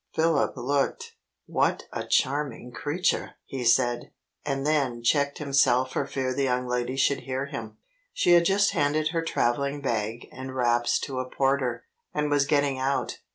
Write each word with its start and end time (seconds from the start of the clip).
Philip 0.15 0.57
looked. 0.57 1.13
"What 1.45 1.83
a 1.93 2.07
charming 2.07 2.71
creature!" 2.71 3.35
he 3.45 3.63
said, 3.63 4.09
and 4.43 4.65
then 4.65 5.03
checked 5.03 5.37
himself 5.37 5.91
for 5.91 6.07
fear 6.07 6.33
the 6.33 6.41
young 6.45 6.65
lady 6.65 6.95
should 6.97 7.19
hear 7.19 7.45
him. 7.45 7.77
She 8.11 8.31
had 8.31 8.45
just 8.45 8.71
handed 8.71 9.09
her 9.09 9.21
traveling 9.21 9.79
bag 9.79 10.27
and 10.31 10.55
wraps 10.55 10.97
to 11.01 11.19
a 11.19 11.29
porter, 11.29 11.83
and 12.15 12.31
was 12.31 12.47
getting 12.47 12.79
out. 12.79 13.19